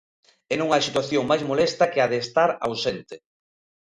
E 0.51 0.53
non 0.59 0.69
hai 0.69 0.81
situación 0.87 1.23
máis 1.29 1.43
molesta 1.49 1.89
que 1.91 1.99
a 2.01 2.07
de 2.11 2.17
estar 2.25 2.49
ausente. 2.67 3.15